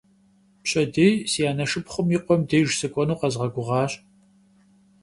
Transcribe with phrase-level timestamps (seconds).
[0.63, 3.91] Пщэдей си анэ шыпхъум и къуэм деж сыкӀуэну къэзгъэгугъащ.